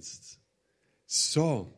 [0.00, 0.38] Gottesdienst.
[1.06, 1.74] So,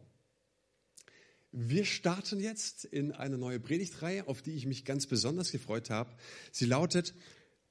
[1.51, 6.15] wir starten jetzt in eine neue Predigtreihe, auf die ich mich ganz besonders gefreut habe.
[6.51, 7.15] Sie lautet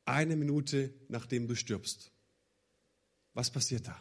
[0.05, 2.11] Eine Minute nachdem du stirbst.
[3.33, 3.99] Was passiert da?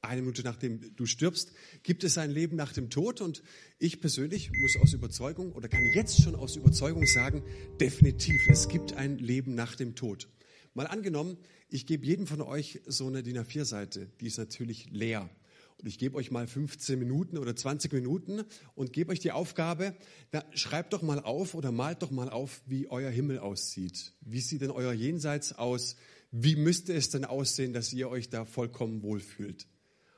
[0.00, 1.52] Eine Minute nachdem du stirbst,
[1.82, 3.42] gibt es ein Leben nach dem Tod und
[3.78, 7.42] ich persönlich muss aus Überzeugung oder kann jetzt schon aus Überzeugung sagen,
[7.80, 10.28] definitiv, es gibt ein Leben nach dem Tod.
[10.76, 11.38] Mal angenommen,
[11.70, 15.30] ich gebe jedem von euch so eine DIN A4-Seite, die ist natürlich leer.
[15.78, 19.96] Und ich gebe euch mal 15 Minuten oder 20 Minuten und gebe euch die Aufgabe,
[20.32, 24.12] na, schreibt doch mal auf oder malt doch mal auf, wie euer Himmel aussieht.
[24.20, 25.96] Wie sieht denn euer Jenseits aus?
[26.30, 29.66] Wie müsste es denn aussehen, dass ihr euch da vollkommen wohlfühlt?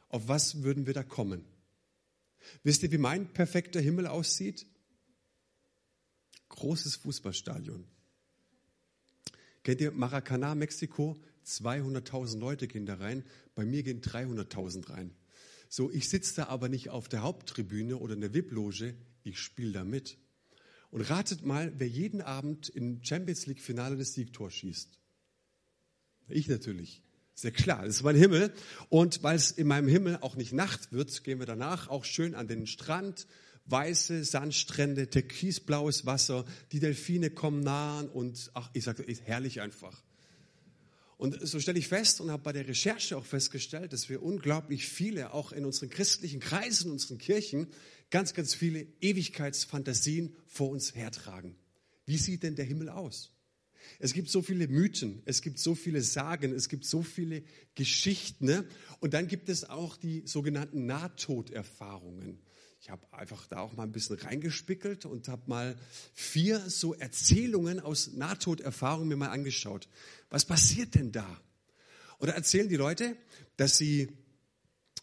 [0.09, 1.45] Auf was würden wir da kommen?
[2.64, 4.66] Wisst ihr, wie mein perfekter Himmel aussieht?
[6.48, 7.86] Großes Fußballstadion.
[9.68, 11.14] Kennt ihr Maracana, Mexiko?
[11.45, 13.22] 200.000 Leute gehen da rein.
[13.54, 15.10] Bei mir gehen 300.000 rein.
[15.68, 18.94] So, ich sitze da aber nicht auf der Haupttribüne oder in der VIP-Loge.
[19.25, 20.16] Ich spiele da mit.
[20.91, 24.98] Und ratet mal, wer jeden Abend im Champions League-Finale das Siegtor schießt.
[26.28, 27.03] Ich natürlich.
[27.42, 28.55] Ja klar, das ist mein Himmel.
[28.88, 32.34] Und weil es in meinem Himmel auch nicht Nacht wird, gehen wir danach auch schön
[32.34, 33.27] an den Strand,
[33.69, 40.02] weiße Sandstrände, türkisblaues Wasser, die Delfine kommen nahen und ach, ich sage, ist herrlich einfach.
[41.19, 44.86] Und so stelle ich fest und habe bei der Recherche auch festgestellt, dass wir unglaublich
[44.86, 47.66] viele, auch in unseren christlichen Kreisen, in unseren Kirchen,
[48.10, 51.56] ganz, ganz viele Ewigkeitsfantasien vor uns hertragen.
[52.06, 53.32] Wie sieht denn der Himmel aus?
[53.98, 57.42] Es gibt so viele Mythen, es gibt so viele Sagen, es gibt so viele
[57.75, 58.47] Geschichten.
[58.47, 58.64] Ne?
[59.00, 62.38] Und dann gibt es auch die sogenannten Nahtoderfahrungen.
[62.89, 65.77] Ich habe einfach da auch mal ein bisschen reingespickelt und habe mal
[66.14, 69.91] vier so Erzählungen aus Nahtoderfahrungen mir mal angeschaut.
[70.31, 71.39] Was passiert denn da?
[72.19, 73.14] Oder erzählen die Leute,
[73.59, 74.16] dass sie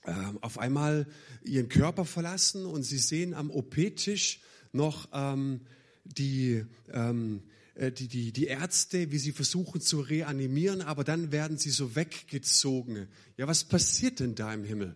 [0.01, 1.05] äh, auf einmal
[1.43, 4.41] ihren Körper verlassen und sie sehen am OP-Tisch
[4.71, 5.61] noch ähm,
[6.05, 7.43] die, ähm,
[7.75, 11.95] äh, die, die, die Ärzte, wie sie versuchen zu reanimieren, aber dann werden sie so
[11.95, 13.07] weggezogen.
[13.37, 14.95] Ja, was passiert denn da im Himmel?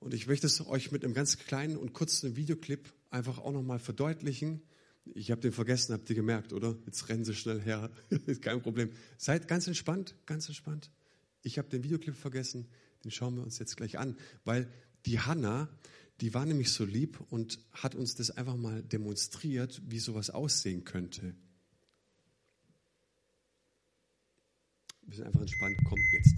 [0.00, 3.78] Und ich möchte es euch mit einem ganz kleinen und kurzen Videoclip einfach auch nochmal
[3.78, 4.62] verdeutlichen.
[5.04, 6.76] Ich habe den vergessen, habt ihr gemerkt, oder?
[6.86, 7.90] Jetzt rennen sie schnell her.
[8.40, 8.90] Kein Problem.
[9.16, 10.90] Seid ganz entspannt, ganz entspannt.
[11.42, 12.68] Ich habe den Videoclip vergessen,
[13.04, 14.70] den schauen wir uns jetzt gleich an, weil
[15.06, 15.68] die Hanna,
[16.20, 20.84] die war nämlich so lieb und hat uns das einfach mal demonstriert, wie sowas aussehen
[20.84, 21.34] könnte.
[25.02, 25.76] Wir sind einfach entspannt.
[25.84, 26.34] Kommt jetzt.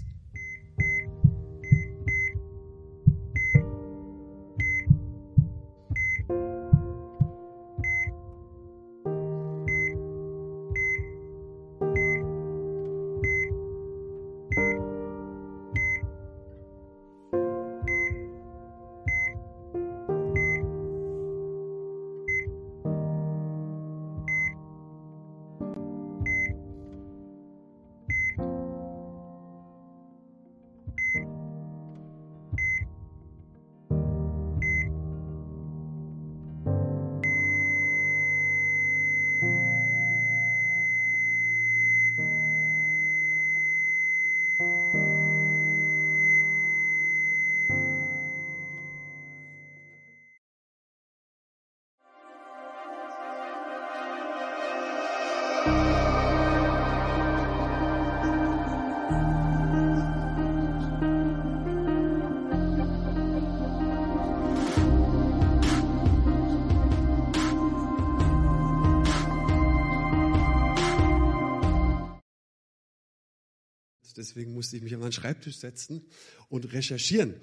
[74.31, 76.05] Deswegen musste ich mich an meinen Schreibtisch setzen
[76.47, 77.35] und recherchieren.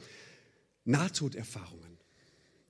[0.86, 1.98] Nahtoderfahrungen.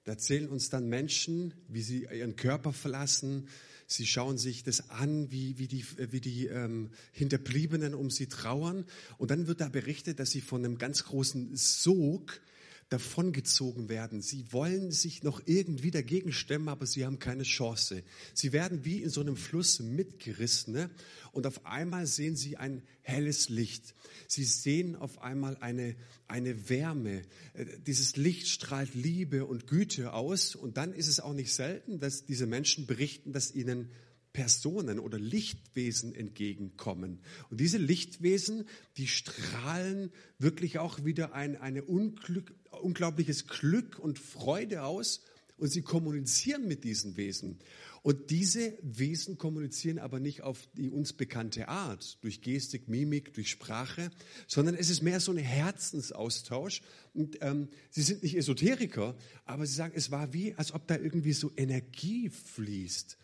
[0.02, 3.46] Da erzählen uns dann Menschen, wie sie ihren Körper verlassen.
[3.86, 8.86] Sie schauen sich das an, wie, wie die, wie die ähm, Hinterbliebenen um sie trauern.
[9.18, 12.40] Und dann wird da berichtet, dass sie von einem ganz großen Sog
[12.88, 14.22] davongezogen werden.
[14.22, 18.02] Sie wollen sich noch irgendwie dagegen stemmen, aber sie haben keine Chance.
[18.32, 20.90] Sie werden wie in so einem Fluss mitgerissen ne?
[21.32, 23.94] und auf einmal sehen sie ein helles Licht.
[24.26, 25.96] Sie sehen auf einmal eine,
[26.28, 27.22] eine Wärme.
[27.52, 32.00] Äh, dieses Licht strahlt Liebe und Güte aus und dann ist es auch nicht selten,
[32.00, 33.90] dass diese Menschen berichten, dass ihnen
[34.32, 37.18] Personen oder Lichtwesen entgegenkommen.
[37.50, 44.82] Und diese Lichtwesen, die strahlen wirklich auch wieder ein eine Unglück, unglaubliches Glück und Freude
[44.82, 45.22] aus
[45.56, 47.58] und sie kommunizieren mit diesen Wesen.
[48.02, 53.50] Und diese Wesen kommunizieren aber nicht auf die uns bekannte Art, durch Gestik, Mimik, durch
[53.50, 54.10] Sprache,
[54.46, 56.82] sondern es ist mehr so ein Herzensaustausch.
[57.12, 60.96] Und ähm, sie sind nicht Esoteriker, aber sie sagen, es war wie, als ob da
[60.96, 63.18] irgendwie so Energie fließt.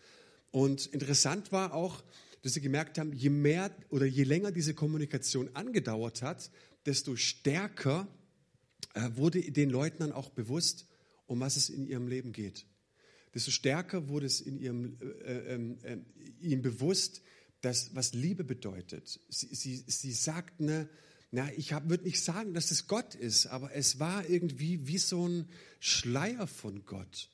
[0.51, 2.03] Und interessant war auch,
[2.41, 6.51] dass sie gemerkt haben, je mehr oder je länger diese Kommunikation angedauert hat,
[6.85, 8.07] desto stärker
[9.15, 10.87] wurde den Leuten dann auch bewusst,
[11.27, 12.65] um was es in ihrem Leben geht.
[13.33, 16.01] Desto stärker wurde es in ihrem, äh, äh, äh,
[16.39, 17.21] ihnen bewusst,
[17.61, 19.19] dass, was Liebe bedeutet.
[19.29, 20.89] Sie, sie, sie sagten, ne,
[21.31, 25.27] na, ich würde nicht sagen, dass es Gott ist, aber es war irgendwie wie so
[25.27, 25.49] ein
[25.79, 27.29] Schleier von Gott.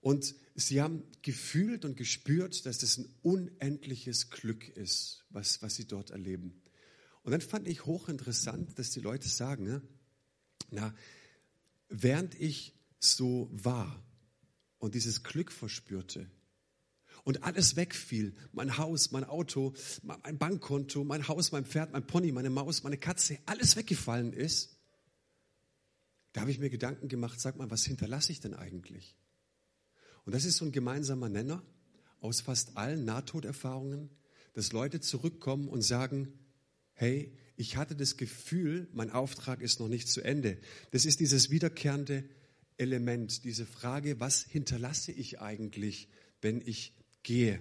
[0.00, 5.86] Und sie haben gefühlt und gespürt, dass das ein unendliches Glück ist, was, was sie
[5.86, 6.62] dort erleben.
[7.22, 9.82] Und dann fand ich hochinteressant, dass die Leute sagen, ne,
[10.72, 10.94] na,
[11.88, 14.02] während ich so war
[14.78, 16.30] und dieses Glück verspürte
[17.24, 22.32] und alles wegfiel, mein Haus, mein Auto, mein Bankkonto, mein Haus, mein Pferd, mein Pony,
[22.32, 24.76] meine Maus, meine Katze, alles weggefallen ist,
[26.32, 29.16] da habe ich mir Gedanken gemacht, sag mal, was hinterlasse ich denn eigentlich?
[30.24, 31.62] Und das ist so ein gemeinsamer Nenner
[32.20, 34.10] aus fast allen Nahtoderfahrungen,
[34.52, 36.38] dass Leute zurückkommen und sagen,
[36.92, 40.56] hey, ich hatte das Gefühl, mein Auftrag ist noch nicht zu Ende.
[40.92, 42.24] Das ist dieses wiederkehrende
[42.78, 46.08] Element, diese Frage, was hinterlasse ich eigentlich,
[46.40, 47.60] wenn ich gehe?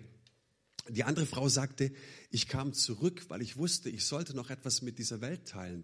[0.88, 1.92] Die andere Frau sagte,
[2.32, 5.84] ich kam zurück, weil ich wusste, ich sollte noch etwas mit dieser Welt teilen.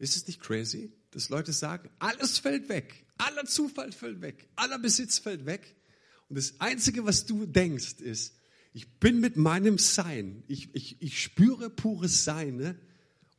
[0.00, 4.80] Ist es nicht crazy, dass Leute sagen, alles fällt weg, aller Zufall fällt weg, aller
[4.80, 5.76] Besitz fällt weg
[6.28, 8.34] und das Einzige, was du denkst, ist,
[8.72, 12.76] ich bin mit meinem Sein, ich, ich, ich spüre pures Sein ne?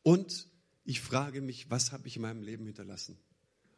[0.04, 0.48] Und
[0.86, 3.18] ich frage mich, was habe ich in meinem Leben hinterlassen?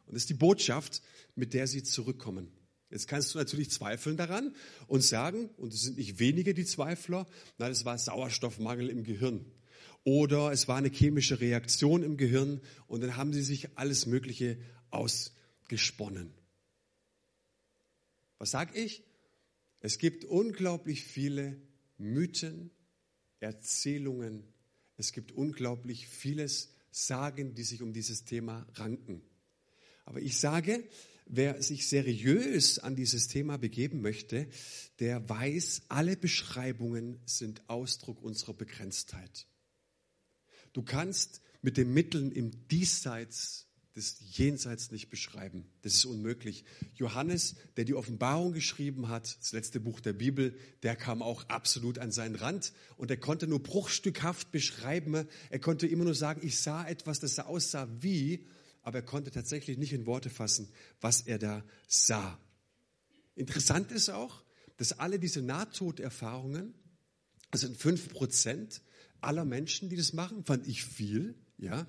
[0.06, 1.02] Und das ist die Botschaft,
[1.34, 2.50] mit der sie zurückkommen.
[2.90, 4.54] Jetzt kannst du natürlich zweifeln daran
[4.86, 7.26] und sagen, und es sind nicht wenige die Zweifler,
[7.56, 9.46] na, das war Sauerstoffmangel im Gehirn.
[10.04, 14.58] Oder es war eine chemische Reaktion im Gehirn und dann haben sie sich alles Mögliche
[14.90, 16.34] ausgesponnen.
[18.38, 19.04] Was sage ich?
[19.80, 21.60] Es gibt unglaublich viele
[21.96, 22.70] Mythen,
[23.40, 24.51] Erzählungen,
[24.96, 29.22] es gibt unglaublich vieles Sagen, die sich um dieses Thema ranken.
[30.04, 30.84] Aber ich sage,
[31.26, 34.46] wer sich seriös an dieses Thema begeben möchte,
[34.98, 39.46] der weiß, alle Beschreibungen sind Ausdruck unserer Begrenztheit.
[40.74, 45.66] Du kannst mit den Mitteln im Diesseits des Jenseits nicht beschreiben.
[45.82, 46.64] Das ist unmöglich.
[46.94, 51.98] Johannes, der die Offenbarung geschrieben hat, das letzte Buch der Bibel, der kam auch absolut
[51.98, 55.26] an seinen Rand und er konnte nur bruchstückhaft beschreiben.
[55.50, 58.46] Er konnte immer nur sagen, ich sah etwas, das aussah wie,
[58.82, 60.68] aber er konnte tatsächlich nicht in Worte fassen,
[61.00, 62.38] was er da sah.
[63.34, 64.42] Interessant ist auch,
[64.76, 66.74] dass alle diese Nahtoderfahrungen,
[67.50, 68.80] also fünf Prozent
[69.20, 71.86] aller Menschen, die das machen, fand ich viel, ja,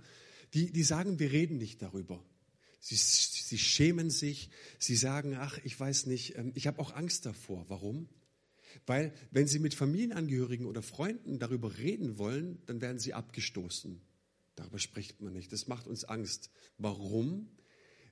[0.53, 2.23] die, die sagen, wir reden nicht darüber.
[2.79, 7.25] Sie, sie schämen sich, sie sagen, ach, ich weiß nicht, ähm, ich habe auch Angst
[7.25, 7.65] davor.
[7.69, 8.09] Warum?
[8.85, 14.01] Weil wenn sie mit Familienangehörigen oder Freunden darüber reden wollen, dann werden sie abgestoßen.
[14.55, 15.51] Darüber spricht man nicht.
[15.51, 16.49] Das macht uns Angst.
[16.77, 17.49] Warum?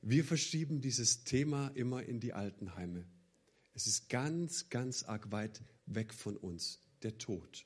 [0.02, 3.06] Wir verschieben dieses Thema immer in die Altenheime.
[3.74, 7.66] Es ist ganz, ganz arg weit weg von uns, der Tod.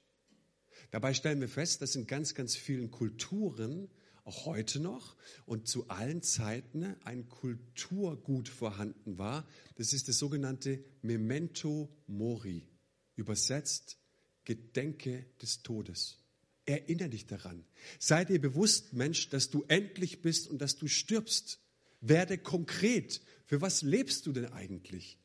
[0.92, 3.90] Dabei stellen wir fest, dass in ganz, ganz vielen Kulturen
[4.26, 9.48] auch heute noch und zu allen Zeiten ein Kulturgut vorhanden war.
[9.76, 12.68] Das ist das sogenannte Memento Mori,
[13.16, 13.98] übersetzt
[14.44, 16.18] Gedenke des Todes.
[16.66, 17.64] Erinnere dich daran.
[18.00, 21.60] Sei dir bewusst, Mensch, dass du endlich bist und dass du stirbst.
[22.02, 23.22] Werde konkret.
[23.46, 25.20] Für was lebst du denn eigentlich?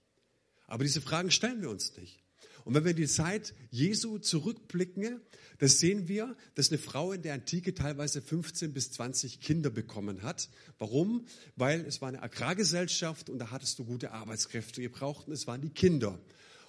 [0.67, 2.23] Aber diese Fragen stellen wir uns nicht.
[2.65, 5.21] Und wenn wir in die Zeit Jesu zurückblicken,
[5.59, 10.23] da sehen wir, dass eine Frau in der Antike teilweise 15 bis 20 Kinder bekommen
[10.23, 10.49] hat.
[10.79, 11.27] Warum?
[11.57, 15.61] Weil es war eine Agrargesellschaft und da hattest du gute Arbeitskräfte gebraucht und es waren
[15.61, 16.19] die Kinder.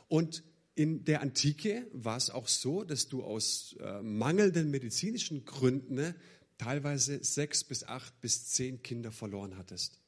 [0.08, 0.44] Und
[0.76, 6.16] in der Antike war es auch so, dass du aus äh, mangelnden medizinischen Gründen ne,
[6.58, 10.00] teilweise sechs bis acht bis zehn Kinder verloren hattest.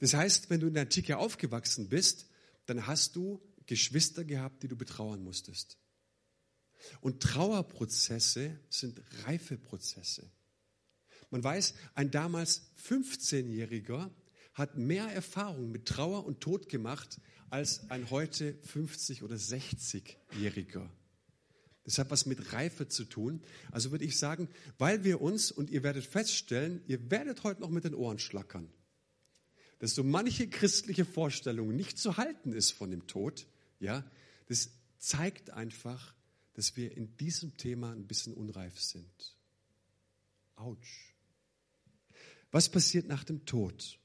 [0.00, 2.26] Das heißt, wenn du in der Antike aufgewachsen bist,
[2.66, 5.78] dann hast du Geschwister gehabt, die du betrauern musstest.
[7.00, 10.30] Und Trauerprozesse sind Reifeprozesse.
[11.30, 14.10] Man weiß, ein damals 15-Jähriger
[14.54, 20.88] hat mehr Erfahrung mit Trauer und Tod gemacht als ein heute 50- oder 60-Jähriger.
[21.84, 23.42] Das hat was mit Reife zu tun.
[23.70, 27.70] Also würde ich sagen, weil wir uns, und ihr werdet feststellen, ihr werdet heute noch
[27.70, 28.72] mit den Ohren schlackern.
[29.82, 33.48] dass so manche christliche Vorstellung nicht zu halten ist von dem Tod,
[33.82, 34.08] ja,
[34.46, 36.14] das zeigt einfach,
[36.54, 39.36] dass wir in diesem Thema ein bisschen unreif sind.
[40.56, 41.14] Autsch.
[42.50, 43.98] Was passiert nach dem Tod?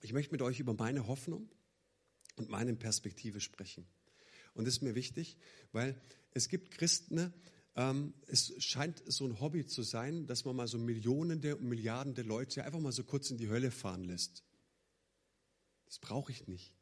[0.00, 1.48] Ich möchte mit euch über meine Hoffnung
[2.36, 3.86] und meine Perspektive sprechen.
[4.54, 5.36] Und das ist mir wichtig,
[5.70, 6.00] weil
[6.32, 7.32] es gibt Christen,
[7.76, 12.14] ähm, es scheint so ein Hobby zu sein, dass man mal so Millionen und Milliarden
[12.14, 14.42] der Leute einfach mal so kurz in die Hölle fahren lässt.
[15.86, 16.74] Das brauche ich nicht.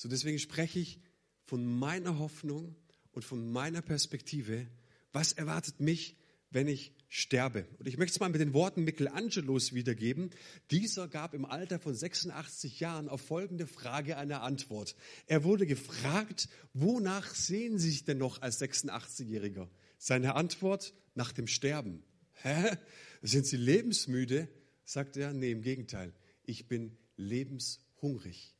[0.00, 0.98] So deswegen spreche ich
[1.44, 2.74] von meiner Hoffnung
[3.12, 4.66] und von meiner Perspektive.
[5.12, 6.16] Was erwartet mich,
[6.48, 7.66] wenn ich sterbe?
[7.78, 10.30] Und ich möchte es mal mit den Worten Michelangelos wiedergeben.
[10.70, 14.96] Dieser gab im Alter von 86 Jahren auf folgende Frage eine Antwort.
[15.26, 19.68] Er wurde gefragt, wonach sehen Sie sich denn noch als 86-Jähriger?
[19.98, 22.02] Seine Antwort nach dem Sterben.
[22.40, 22.74] Hä?
[23.20, 24.48] Sind Sie lebensmüde?
[24.82, 26.14] Sagt er, nee, im Gegenteil.
[26.46, 28.56] Ich bin lebenshungrig.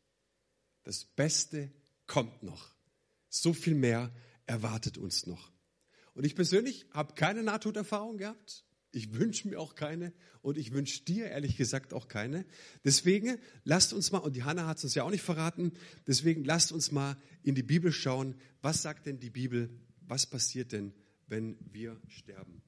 [0.82, 1.70] Das Beste
[2.06, 2.74] kommt noch.
[3.28, 4.12] So viel mehr
[4.46, 5.52] erwartet uns noch.
[6.14, 8.64] Und ich persönlich habe keine Nahtoderfahrung gehabt.
[8.92, 12.44] Ich wünsche mir auch keine und ich wünsche dir ehrlich gesagt auch keine.
[12.84, 15.72] Deswegen lasst uns mal, und die Hanna hat es uns ja auch nicht verraten,
[16.08, 18.34] deswegen lasst uns mal in die Bibel schauen.
[18.62, 19.70] Was sagt denn die Bibel?
[20.00, 20.92] Was passiert denn
[21.30, 22.62] wenn wir sterben.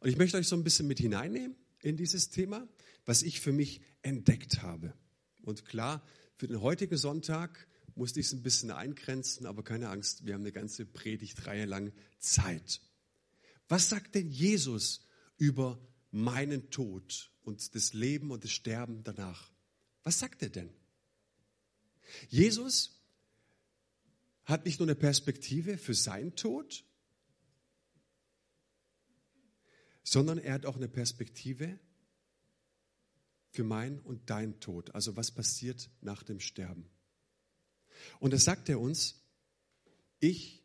[0.00, 2.66] Und ich möchte euch so ein bisschen mit hineinnehmen in dieses Thema,
[3.04, 4.94] was ich für mich entdeckt habe.
[5.42, 6.02] Und klar,
[6.36, 10.42] für den heutigen Sonntag musste ich es ein bisschen eingrenzen, aber keine Angst, wir haben
[10.42, 12.80] eine ganze Predigtreihe lang Zeit.
[13.68, 15.06] Was sagt denn Jesus
[15.36, 15.78] über
[16.10, 19.52] meinen Tod und das Leben und das Sterben danach?
[20.02, 20.70] Was sagt er denn?
[22.28, 23.00] Jesus
[24.44, 26.84] hat nicht nur eine Perspektive für seinen Tod,
[30.02, 31.78] sondern er hat auch eine Perspektive
[33.50, 34.94] für mein und dein Tod.
[34.94, 36.88] Also was passiert nach dem Sterben.
[38.18, 39.22] Und das sagt er uns,
[40.20, 40.62] ich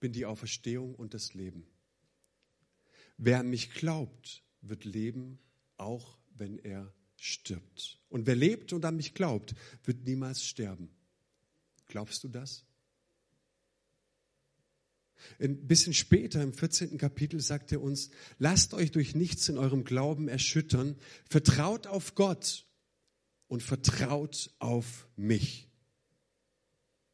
[0.00, 1.66] bin die Auferstehung und das Leben.
[3.16, 5.38] Wer an mich glaubt, wird leben,
[5.76, 8.00] auch wenn er stirbt.
[8.08, 10.90] Und wer lebt und an mich glaubt, wird niemals sterben.
[11.86, 12.64] Glaubst du das?
[15.38, 16.98] Ein bisschen später im 14.
[16.98, 20.96] Kapitel sagt er uns, lasst euch durch nichts in eurem Glauben erschüttern,
[21.28, 22.66] vertraut auf Gott
[23.48, 25.68] und vertraut auf mich.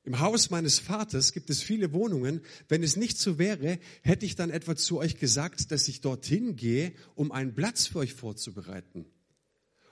[0.03, 2.41] Im Haus meines Vaters gibt es viele Wohnungen.
[2.69, 6.57] Wenn es nicht so wäre, hätte ich dann etwa zu euch gesagt, dass ich dorthin
[6.57, 9.07] gehe, um einen Platz für euch vorzubereiten.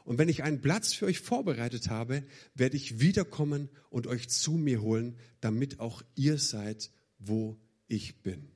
[0.04, 4.52] Und wenn ich einen Platz für euch vorbereitet habe, werde ich wiederkommen und euch zu
[4.52, 7.58] mir holen, damit auch ihr seid, wo
[7.88, 8.50] ich bin.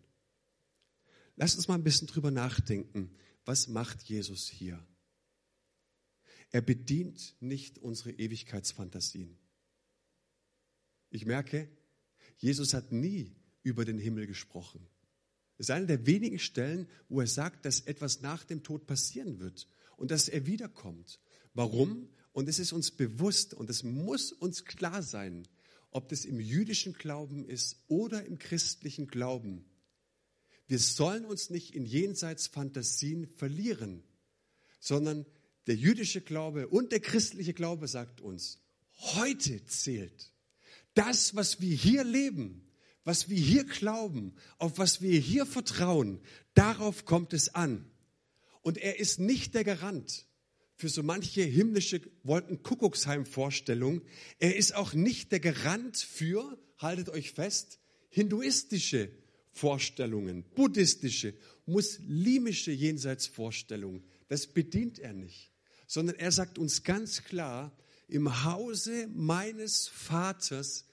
[1.37, 3.11] Lass uns mal ein bisschen drüber nachdenken.
[3.45, 4.79] Was macht Jesus hier?
[6.51, 9.39] Er bedient nicht unsere Ewigkeitsfantasien.
[11.11, 11.69] Ich merke,
[12.37, 14.87] Jesus hat nie über den Himmel gesprochen.
[15.57, 19.39] Es ist eine der wenigen Stellen, wo er sagt, dass etwas nach dem Tod passieren
[19.39, 21.21] wird und dass er wiederkommt.
[21.55, 22.09] Warum?
[22.33, 25.47] Und es ist uns bewusst und es muss uns klar sein,
[25.93, 29.65] ob das im jüdischen Glauben ist oder im christlichen Glauben.
[30.67, 34.03] Wir sollen uns nicht in Jenseitsfantasien verlieren,
[34.81, 35.27] sondern
[35.67, 38.59] der jüdische Glaube und der christliche Glaube sagt uns,
[39.15, 40.33] heute zählt
[40.95, 42.69] das, was wir hier leben,
[43.05, 46.21] was wir hier glauben, auf was wir hier vertrauen,
[46.55, 47.91] darauf kommt es an.
[48.63, 50.27] Und er ist nicht der Garant
[50.77, 54.03] für so manche himmlische Wolkenkuckucksheim-Vorstellung.
[54.39, 57.79] Er ist auch nicht der Garant für, haltet euch fest,
[58.11, 59.11] hinduistische
[59.53, 61.35] Vorstellungen, buddhistische,
[61.67, 64.05] muslimische Jenseitsvorstellungen.
[64.29, 65.53] Das bedient er nicht,
[65.87, 67.77] sondern er sagt uns ganz klar,
[68.09, 70.87] im Hause meines Vaters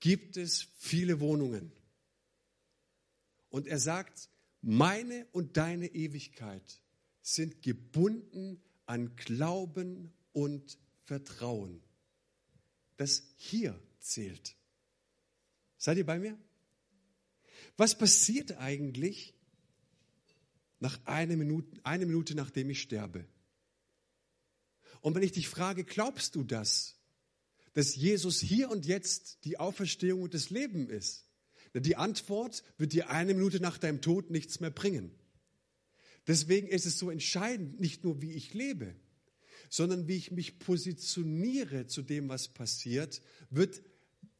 [0.00, 1.72] gibt es viele Wohnungen.
[3.48, 4.28] Und er sagt,
[4.60, 6.80] meine und deine Ewigkeit
[7.22, 11.82] sind gebunden an Glauben und Vertrauen,
[12.96, 14.56] das hier zählt.
[15.76, 16.38] Seid ihr bei mir?
[17.76, 19.34] Was passiert eigentlich
[20.80, 23.26] nach einer Minute, eine Minute nachdem ich sterbe?
[25.00, 26.96] Und wenn ich dich frage, glaubst du das,
[27.74, 31.26] dass Jesus hier und jetzt die Auferstehung und das Leben ist?
[31.74, 35.10] Die Antwort wird dir eine Minute nach deinem Tod nichts mehr bringen.
[36.26, 38.94] Deswegen ist es so entscheidend, nicht nur wie ich lebe,
[39.68, 43.82] sondern wie ich mich positioniere zu dem, was passiert, wird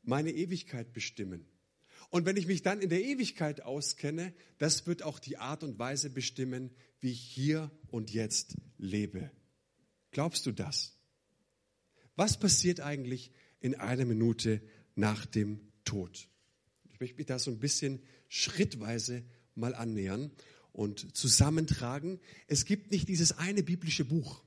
[0.02, 1.46] meine Ewigkeit bestimmen.
[2.10, 5.78] Und wenn ich mich dann in der Ewigkeit auskenne, das wird auch die Art und
[5.78, 9.30] Weise bestimmen, wie ich hier und jetzt lebe.
[10.10, 10.96] Glaubst du das?
[12.16, 14.62] Was passiert eigentlich in einer Minute
[14.94, 16.28] nach dem Tod?
[16.92, 19.24] Ich möchte mich da so ein bisschen schrittweise
[19.56, 20.30] mal annähern
[20.74, 22.20] und zusammentragen.
[22.48, 24.42] Es gibt nicht dieses eine biblische Buch.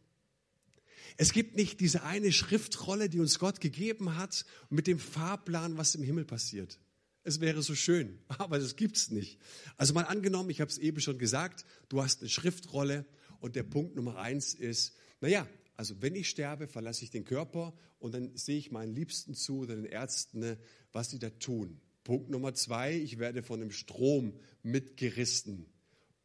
[1.16, 5.96] Es gibt nicht diese eine Schriftrolle, die uns Gott gegeben hat, mit dem Fahrplan, was
[5.96, 6.80] im Himmel passiert.
[7.24, 9.40] Es wäre so schön, aber das gibt's nicht.
[9.78, 13.06] Also mal angenommen, ich habe es eben schon gesagt, du hast eine Schriftrolle
[13.40, 17.74] und der Punkt Nummer eins ist, naja, also wenn ich sterbe, verlasse ich den Körper
[18.00, 20.58] und dann sehe ich meinen Liebsten zu oder den Ärzten, ne,
[20.92, 21.80] was sie da tun.
[22.04, 25.68] Punkt Nummer zwei, ich werde von dem Strom mitgerissen.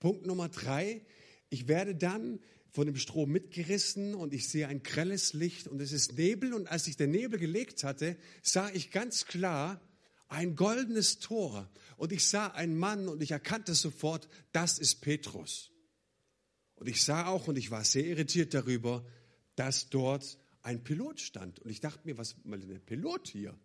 [0.03, 1.01] Punkt Nummer drei,
[1.49, 2.41] ich werde dann
[2.73, 6.67] von dem Strom mitgerissen und ich sehe ein grelles Licht und es ist Nebel und
[6.67, 9.81] als ich den Nebel gelegt hatte, sah ich ganz klar
[10.27, 15.71] ein goldenes Tor und ich sah einen Mann und ich erkannte sofort, das ist Petrus.
[16.75, 19.07] Und ich sah auch und ich war sehr irritiert darüber,
[19.55, 23.57] dass dort ein Pilot stand und ich dachte mir, was mal der Pilot hier?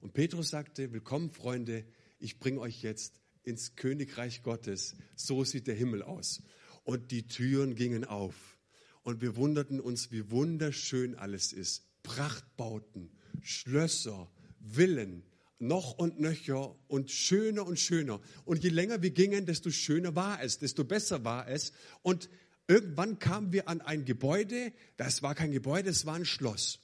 [0.00, 1.86] Und Petrus sagte, willkommen Freunde,
[2.18, 4.96] ich bringe euch jetzt ins Königreich Gottes.
[5.14, 6.42] So sieht der Himmel aus
[6.84, 8.58] und die Türen gingen auf.
[9.02, 11.84] Und wir wunderten uns, wie wunderschön alles ist.
[12.02, 13.10] Prachtbauten,
[13.40, 14.30] Schlösser,
[14.68, 15.22] Villen,
[15.58, 18.20] noch und nöcher und schöner und schöner.
[18.44, 21.72] Und je länger wir gingen, desto schöner war es, desto besser war es.
[22.02, 22.28] Und
[22.66, 26.80] irgendwann kamen wir an ein Gebäude, das war kein Gebäude, es war ein Schloss.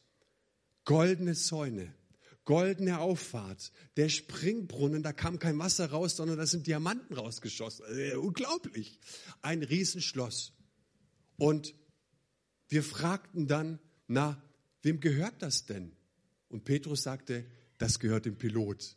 [0.85, 1.95] Goldene Zäune,
[2.45, 7.85] goldene Auffahrt, der Springbrunnen, da kam kein Wasser raus, sondern da sind Diamanten rausgeschossen.
[7.87, 8.99] Also, unglaublich.
[9.43, 10.53] Ein Riesenschloss.
[11.37, 11.75] Und
[12.69, 14.43] wir fragten dann, na,
[14.83, 15.93] wem gehört das denn?
[16.49, 17.45] Und Petrus sagte,
[17.79, 18.97] das gehört dem Pilot.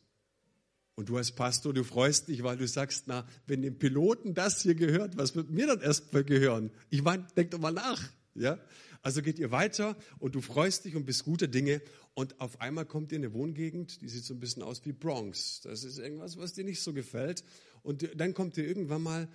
[0.95, 4.61] Und du als Pastor, du freust dich, weil du sagst, na, wenn dem Piloten das
[4.61, 6.71] hier gehört, was wird mir dann erstmal gehören?
[6.89, 8.01] Ich meine, denk doch mal nach.
[8.33, 8.59] Ja?
[9.05, 11.79] Also geht ihr weiter und du freust dich und bist guter Dinge
[12.15, 15.61] und auf einmal kommt in eine Wohngegend, die sieht so ein bisschen aus wie Bronx.
[15.61, 17.43] Das ist irgendwas, was dir nicht so gefällt.
[17.83, 19.29] Und dann kommt ihr irgendwann mal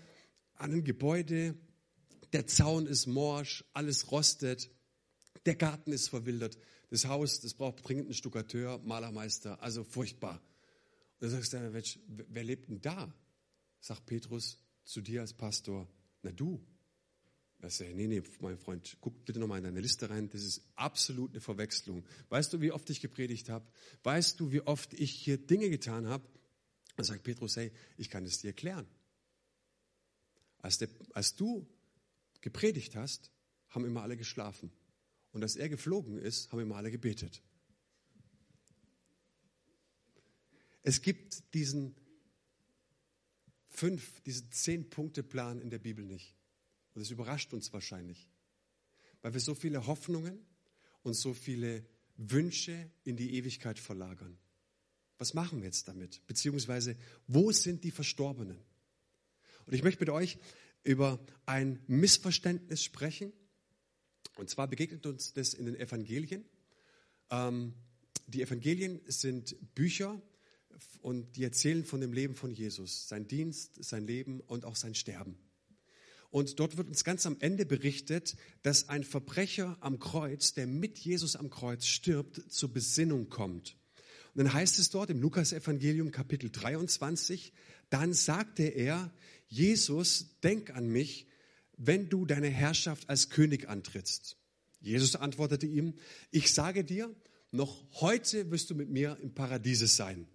[0.56, 1.54] an ein Gebäude,
[2.32, 4.70] der Zaun ist morsch, alles rostet,
[5.46, 6.58] der Garten ist verwildert,
[6.90, 10.42] das Haus, das braucht dringend einen Stuckateur, Malermeister, also furchtbar.
[11.20, 13.14] Und dann sagst du, Mensch, wer lebt denn da?
[13.78, 15.86] Sagt Petrus zu dir als Pastor,
[16.22, 16.60] na du.
[17.62, 20.30] Er sagt, nee, nee, mein Freund, guck bitte nochmal in deine Liste rein.
[20.30, 22.04] Das ist absolut eine Verwechslung.
[22.30, 23.66] Weißt du, wie oft ich gepredigt habe?
[24.02, 26.26] Weißt du, wie oft ich hier Dinge getan habe?
[26.96, 28.86] Dann sagt Petrus, hey, ich kann es dir erklären.
[30.58, 31.66] Als, der, als du
[32.40, 33.30] gepredigt hast,
[33.68, 34.72] haben immer alle geschlafen.
[35.32, 37.42] Und als er geflogen ist, haben immer alle gebetet.
[40.82, 41.94] Es gibt diesen
[43.68, 46.34] fünf, diesen zehn Punkte Plan in der Bibel nicht.
[46.94, 48.28] Und das überrascht uns wahrscheinlich,
[49.22, 50.38] weil wir so viele Hoffnungen
[51.02, 51.84] und so viele
[52.16, 54.38] Wünsche in die Ewigkeit verlagern.
[55.18, 56.26] Was machen wir jetzt damit?
[56.26, 58.58] Beziehungsweise, wo sind die Verstorbenen?
[59.66, 60.38] Und ich möchte mit euch
[60.82, 63.32] über ein Missverständnis sprechen.
[64.36, 66.44] Und zwar begegnet uns das in den Evangelien.
[67.30, 67.74] Ähm,
[68.26, 70.20] die Evangelien sind Bücher
[71.02, 74.94] und die erzählen von dem Leben von Jesus, sein Dienst, sein Leben und auch sein
[74.94, 75.36] Sterben.
[76.30, 80.98] Und dort wird uns ganz am Ende berichtet, dass ein Verbrecher am Kreuz, der mit
[80.98, 83.76] Jesus am Kreuz stirbt, zur Besinnung kommt.
[84.34, 87.52] Und dann heißt es dort im Lukas-Evangelium Kapitel 23,
[87.90, 89.12] dann sagte er,
[89.48, 91.26] Jesus, denk an mich,
[91.76, 94.36] wenn du deine Herrschaft als König antrittst.
[94.80, 95.94] Jesus antwortete ihm,
[96.30, 97.12] ich sage dir,
[97.50, 100.28] noch heute wirst du mit mir im Paradiese sein.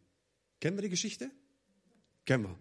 [0.59, 1.31] Kennen wir die Geschichte?
[2.25, 2.59] Kennen wir.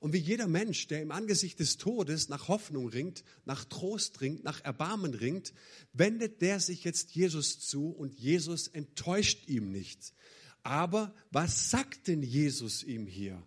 [0.00, 4.44] Und wie jeder Mensch, der im Angesicht des Todes nach Hoffnung ringt, nach Trost ringt,
[4.44, 5.52] nach Erbarmen ringt,
[5.92, 10.14] wendet der sich jetzt Jesus zu und Jesus enttäuscht ihm nicht.
[10.62, 13.42] Aber was sagt denn Jesus ihm hier?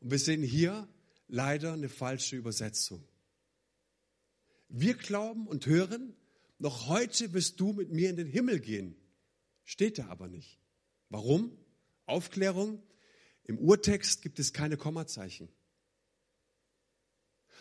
[0.00, 0.88] Und wir sehen hier
[1.28, 3.02] leider eine falsche Übersetzung.
[4.68, 6.14] Wir glauben und hören,
[6.58, 8.96] noch heute wirst du mit mir in den Himmel gehen.
[9.64, 10.58] Steht da aber nicht.
[11.08, 11.56] Warum?
[12.06, 12.82] Aufklärung,
[13.46, 15.48] im Urtext gibt es keine Kommazeichen.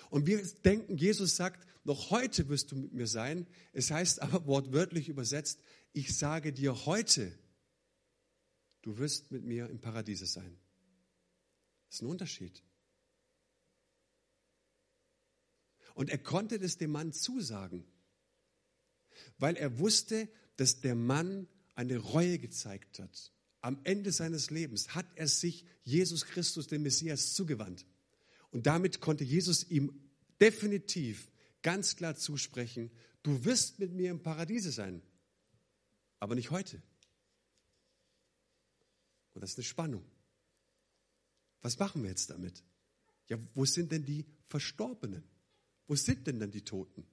[0.10, 3.48] Und wir denken, Jesus sagt, noch heute wirst du mit mir sein.
[3.72, 5.60] Es heißt aber wortwörtlich übersetzt,
[5.94, 7.38] ich sage dir heute,
[8.82, 10.58] du wirst mit mir im Paradiese sein.
[11.88, 12.64] Das ist ein Unterschied.
[15.94, 17.86] Und er konnte das dem Mann zusagen,
[19.38, 23.35] weil er wusste, dass der Mann eine Reue gezeigt hat
[23.66, 27.84] am Ende seines Lebens hat er sich Jesus Christus, dem Messias, zugewandt.
[28.52, 29.92] Und damit konnte Jesus ihm
[30.40, 31.32] definitiv
[31.64, 32.92] ganz klar zusprechen,
[33.24, 35.02] du wirst mit mir im Paradiese sein,
[36.20, 36.80] aber nicht heute.
[39.34, 40.06] Und das ist eine Spannung.
[41.62, 42.64] Was machen wir jetzt damit?
[43.30, 45.24] Ja, wo sind denn die Verstorbenen?
[45.88, 47.08] Wo sind denn dann die Toten?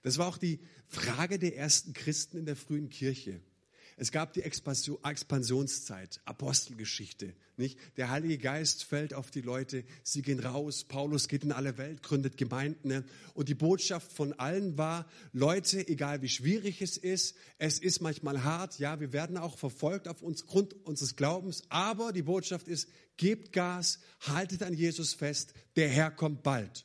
[0.00, 3.42] Das war auch die Frage der ersten Christen in der frühen Kirche.
[3.96, 7.78] Es gab die Expansionszeit, Apostelgeschichte, nicht?
[7.96, 12.02] Der Heilige Geist fällt auf die Leute, sie gehen raus, Paulus geht in alle Welt,
[12.02, 12.88] gründet Gemeinden.
[12.88, 13.04] Ne?
[13.34, 18.42] Und die Botschaft von allen war, Leute, egal wie schwierig es ist, es ist manchmal
[18.42, 22.88] hart, ja, wir werden auch verfolgt auf uns, Grund unseres Glaubens, aber die Botschaft ist,
[23.16, 26.84] gebt Gas, haltet an Jesus fest, der Herr kommt bald.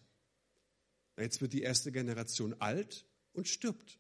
[1.18, 4.00] Jetzt wird die erste Generation alt und stirbt.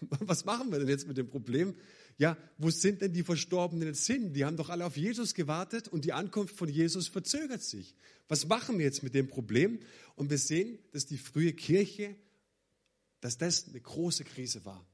[0.00, 1.74] Was machen wir denn jetzt mit dem Problem?
[2.18, 4.32] Ja, wo sind denn die Verstorbenen jetzt hin?
[4.32, 7.94] Die haben doch alle auf Jesus gewartet und die Ankunft von Jesus verzögert sich.
[8.28, 9.80] Was machen wir jetzt mit dem Problem?
[10.14, 12.16] Und wir sehen, dass die frühe Kirche,
[13.20, 14.86] dass das eine große Krise war.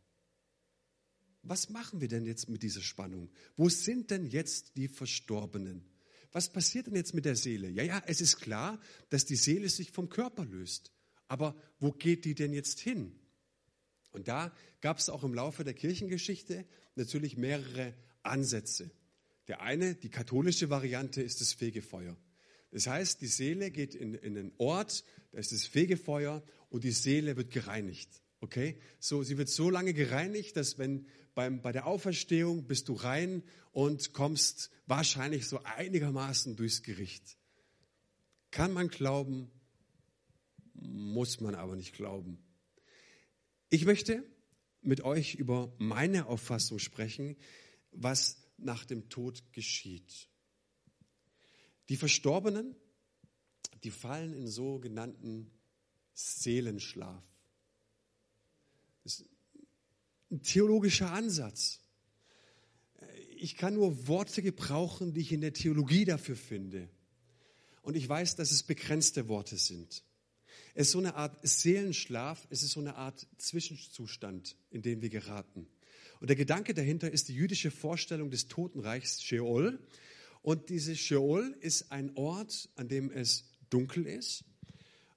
[1.42, 3.30] Was machen wir denn jetzt mit dieser Spannung?
[3.56, 5.84] Wo sind denn jetzt die Verstorbenen?
[6.32, 7.68] Was passiert denn jetzt mit der Seele?
[7.68, 8.80] Ja, ja, es ist klar,
[9.10, 10.92] dass die Seele sich vom Körper löst.
[11.28, 13.18] Aber wo geht die denn jetzt hin?
[14.12, 18.90] Und da gab es auch im Laufe der Kirchengeschichte natürlich mehrere Ansätze.
[19.48, 22.16] Der eine, die katholische Variante, ist das Fegefeuer.
[22.70, 26.92] Das heißt, die Seele geht in, in einen Ort, da ist das Fegefeuer und die
[26.92, 28.22] Seele wird gereinigt.
[28.40, 28.78] Okay?
[28.98, 33.42] So, sie wird so lange gereinigt, dass wenn beim, bei der Auferstehung bist du rein
[33.72, 37.38] und kommst wahrscheinlich so einigermaßen durchs Gericht.
[38.50, 39.50] Kann man glauben,
[40.74, 42.38] muss man aber nicht glauben.
[43.72, 44.22] Ich möchte
[44.82, 47.38] mit euch über meine Auffassung sprechen,
[47.90, 50.28] was nach dem Tod geschieht.
[51.88, 52.76] Die Verstorbenen,
[53.82, 55.50] die fallen in sogenannten
[56.12, 57.24] Seelenschlaf.
[59.04, 59.30] Das ist
[60.30, 61.80] ein theologischer Ansatz.
[63.38, 66.90] Ich kann nur Worte gebrauchen, die ich in der Theologie dafür finde.
[67.80, 70.04] Und ich weiß, dass es begrenzte Worte sind.
[70.74, 75.10] Es ist so eine Art Seelenschlaf, es ist so eine Art Zwischenzustand, in den wir
[75.10, 75.66] geraten.
[76.20, 79.78] Und der Gedanke dahinter ist die jüdische Vorstellung des Totenreichs Sheol.
[80.40, 84.44] Und dieses Sheol ist ein Ort, an dem es dunkel ist,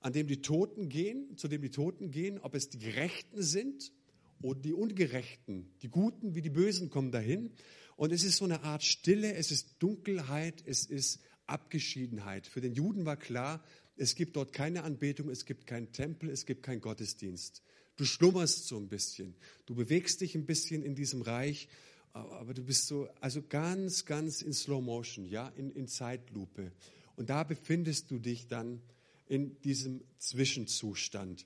[0.01, 3.93] an dem die Toten gehen, zu dem die Toten gehen, ob es die Gerechten sind
[4.41, 5.69] oder die Ungerechten.
[5.83, 7.51] Die Guten wie die Bösen kommen dahin.
[7.95, 12.45] Und es ist so eine Art Stille, es ist Dunkelheit, es ist Abgeschiedenheit.
[12.45, 13.63] Für den Juden war klar,
[13.97, 17.63] es gibt dort keine Anbetung, es gibt keinen Tempel, es gibt keinen Gottesdienst.
[17.95, 19.35] Du schlummerst so ein bisschen.
[19.65, 21.69] Du bewegst dich ein bisschen in diesem Reich,
[22.11, 26.71] aber du bist so, also ganz, ganz in Slow Motion, ja, in, in Zeitlupe.
[27.15, 28.81] Und da befindest du dich dann
[29.27, 31.45] in diesem Zwischenzustand.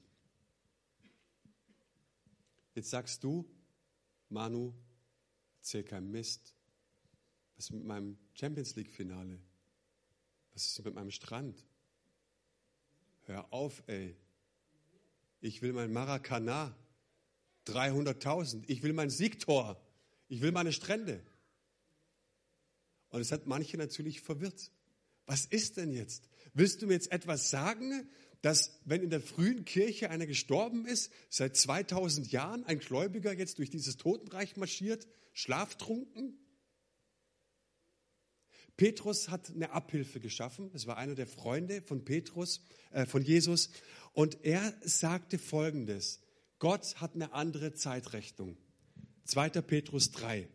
[2.73, 3.45] Jetzt sagst du,
[4.29, 4.73] Manu,
[5.59, 6.55] erzähl kein Mist.
[7.55, 9.39] Was ist mit meinem Champions League Finale?
[10.53, 11.63] Was ist mit meinem Strand?
[13.29, 14.15] Hör auf, ey.
[15.39, 16.75] Ich will mein Maracana.
[17.67, 18.63] 300.000.
[18.65, 19.79] Ich will mein Siegtor.
[20.29, 21.21] Ich will meine Strände.
[23.09, 24.71] Und es hat manche natürlich verwirrt.
[25.27, 26.27] Was ist denn jetzt?
[26.55, 28.09] Willst du mir jetzt etwas sagen,
[28.41, 33.59] dass wenn in der frühen Kirche einer gestorben ist, seit 2000 Jahren ein Gläubiger jetzt
[33.59, 36.35] durch dieses Totenreich marschiert, schlaftrunken?
[38.79, 40.71] Petrus hat eine Abhilfe geschaffen.
[40.73, 42.61] Es war einer der Freunde von Petrus,
[42.91, 43.71] äh, von Jesus.
[44.13, 46.21] Und er sagte Folgendes.
[46.59, 48.55] Gott hat eine andere Zeitrechnung.
[49.25, 49.49] 2.
[49.49, 50.47] Petrus 3.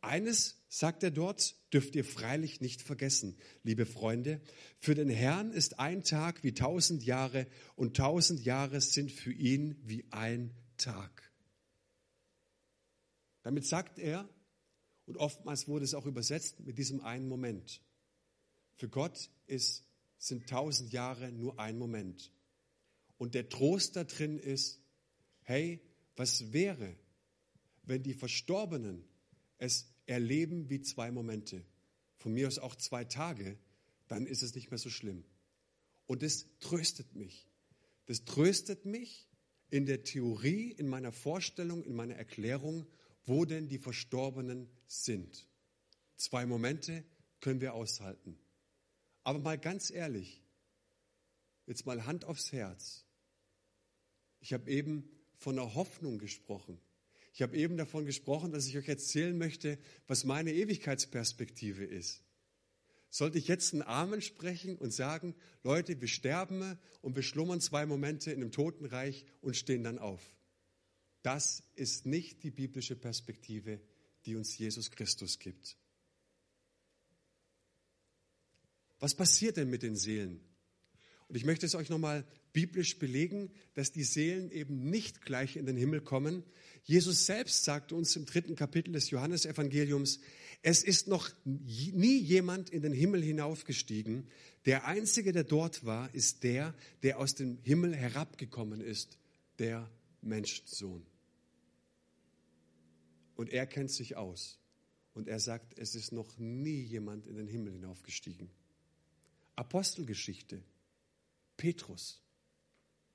[0.00, 4.40] Eines, sagt er dort, dürft ihr freilich nicht vergessen, liebe Freunde.
[4.80, 7.46] Für den Herrn ist ein Tag wie tausend Jahre
[7.76, 11.30] und tausend Jahre sind für ihn wie ein Tag.
[13.44, 14.28] Damit sagt er,
[15.06, 17.82] und oftmals wurde es auch übersetzt mit diesem einen Moment.
[18.76, 19.84] Für Gott ist,
[20.18, 22.32] sind tausend Jahre nur ein Moment.
[23.18, 24.80] Und der Trost da drin ist,
[25.42, 25.80] hey,
[26.16, 26.96] was wäre,
[27.82, 29.04] wenn die Verstorbenen
[29.58, 31.64] es erleben wie zwei Momente,
[32.16, 33.58] von mir aus auch zwei Tage,
[34.08, 35.24] dann ist es nicht mehr so schlimm.
[36.06, 37.48] Und das tröstet mich.
[38.06, 39.28] Das tröstet mich
[39.70, 42.86] in der Theorie, in meiner Vorstellung, in meiner Erklärung
[43.24, 45.46] wo denn die Verstorbenen sind.
[46.16, 47.04] Zwei Momente
[47.40, 48.38] können wir aushalten.
[49.24, 50.42] Aber mal ganz ehrlich,
[51.66, 53.04] jetzt mal Hand aufs Herz.
[54.40, 56.80] Ich habe eben von der Hoffnung gesprochen.
[57.32, 62.22] Ich habe eben davon gesprochen, dass ich euch erzählen möchte, was meine Ewigkeitsperspektive ist.
[63.08, 67.86] Sollte ich jetzt einen Amen sprechen und sagen, Leute, wir sterben und wir schlummern zwei
[67.86, 70.22] Momente in einem Totenreich und stehen dann auf?
[71.22, 73.80] Das ist nicht die biblische Perspektive,
[74.26, 75.76] die uns Jesus Christus gibt.
[79.00, 80.40] Was passiert denn mit den Seelen?
[81.28, 85.66] Und ich möchte es euch nochmal biblisch belegen, dass die Seelen eben nicht gleich in
[85.66, 86.44] den Himmel kommen.
[86.84, 90.20] Jesus selbst sagt uns im dritten Kapitel des Johannesevangeliums,
[90.62, 94.28] es ist noch nie jemand in den Himmel hinaufgestiegen.
[94.66, 99.18] Der Einzige, der dort war, ist der, der aus dem Himmel herabgekommen ist,
[99.58, 101.04] der Menschensohn.
[103.36, 104.58] Und er kennt sich aus.
[105.14, 108.50] Und er sagt, es ist noch nie jemand in den Himmel hinaufgestiegen.
[109.56, 110.62] Apostelgeschichte.
[111.56, 112.20] Petrus,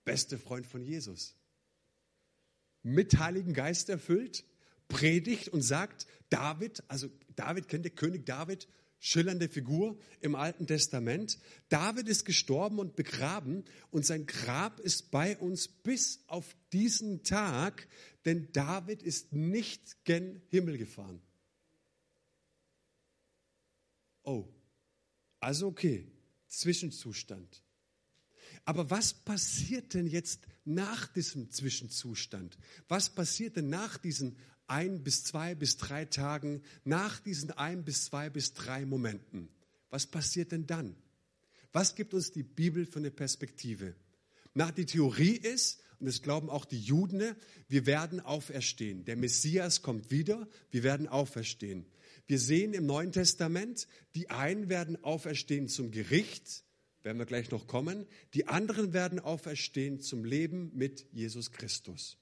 [0.05, 1.35] beste Freund von Jesus,
[2.83, 4.45] mit Heiligen Geist erfüllt,
[4.87, 8.67] predigt und sagt, David, also David kennt ihr König David,
[8.99, 11.39] schillernde Figur im Alten Testament.
[11.69, 17.87] David ist gestorben und begraben und sein Grab ist bei uns bis auf diesen Tag,
[18.25, 21.21] denn David ist nicht gen Himmel gefahren.
[24.23, 24.47] Oh,
[25.39, 26.11] also okay,
[26.47, 27.63] Zwischenzustand.
[28.65, 32.57] Aber was passiert denn jetzt nach diesem Zwischenzustand?
[32.89, 34.35] Was passiert denn nach diesen
[34.67, 39.49] ein bis zwei bis drei Tagen, nach diesen ein bis zwei bis drei Momenten?
[39.89, 40.95] Was passiert denn dann?
[41.71, 43.95] Was gibt uns die Bibel für eine Perspektive?
[44.53, 47.35] Na, die Theorie ist, und das glauben auch die Juden,
[47.67, 49.05] wir werden auferstehen.
[49.05, 51.85] Der Messias kommt wieder, wir werden auferstehen.
[52.27, 56.63] Wir sehen im Neuen Testament, die einen werden auferstehen zum Gericht,
[57.03, 58.05] werden wir gleich noch kommen.
[58.33, 62.17] Die anderen werden auferstehen zum Leben mit Jesus Christus.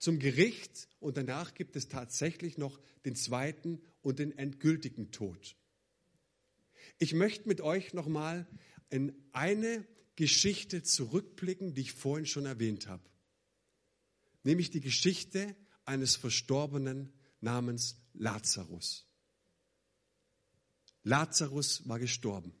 [0.00, 5.56] Zum Gericht und danach gibt es tatsächlich noch den zweiten und den endgültigen Tod.
[6.98, 8.46] Ich möchte mit euch nochmal
[8.88, 9.86] in eine
[10.16, 13.04] Geschichte zurückblicken, die ich vorhin schon erwähnt habe.
[14.42, 19.06] Nämlich die Geschichte eines Verstorbenen namens Lazarus.
[21.02, 22.54] Lazarus war gestorben.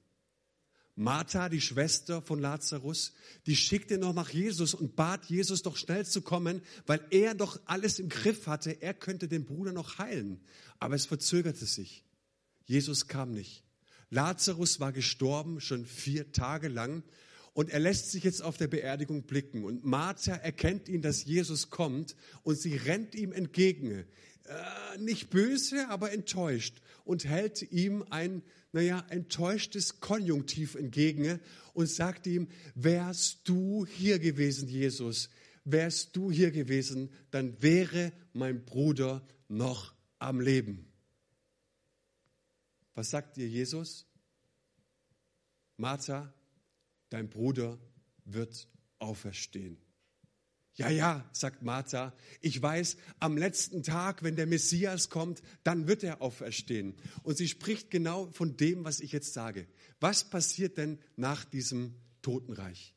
[1.00, 3.14] Martha, die Schwester von Lazarus,
[3.46, 7.58] die schickte noch nach Jesus und bat Jesus doch schnell zu kommen, weil er doch
[7.64, 8.82] alles im Griff hatte.
[8.82, 10.42] Er könnte den Bruder noch heilen.
[10.78, 12.04] Aber es verzögerte sich.
[12.66, 13.64] Jesus kam nicht.
[14.10, 17.02] Lazarus war gestorben, schon vier Tage lang.
[17.54, 19.64] Und er lässt sich jetzt auf der Beerdigung blicken.
[19.64, 22.14] Und Martha erkennt ihn, dass Jesus kommt.
[22.42, 24.04] Und sie rennt ihm entgegen.
[24.44, 26.82] Äh, nicht böse, aber enttäuscht.
[27.06, 31.40] Und hält ihm ein naja, enttäuschtes Konjunktiv entgegen
[31.74, 35.30] und sagte ihm, wärst du hier gewesen, Jesus,
[35.64, 40.86] wärst du hier gewesen, dann wäre mein Bruder noch am Leben.
[42.94, 44.06] Was sagt dir Jesus?
[45.76, 46.32] Martha,
[47.08, 47.78] dein Bruder
[48.24, 49.78] wird auferstehen.
[50.74, 56.04] Ja, ja, sagt Martha, ich weiß, am letzten Tag, wenn der Messias kommt, dann wird
[56.04, 56.94] er auferstehen.
[57.22, 59.66] Und sie spricht genau von dem, was ich jetzt sage.
[59.98, 62.94] Was passiert denn nach diesem Totenreich?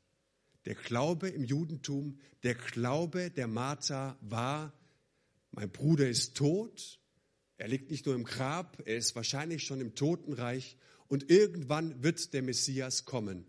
[0.66, 4.72] Der Glaube im Judentum, der Glaube der Martha war,
[5.52, 7.00] mein Bruder ist tot,
[7.58, 12.34] er liegt nicht nur im Grab, er ist wahrscheinlich schon im Totenreich und irgendwann wird
[12.34, 13.46] der Messias kommen.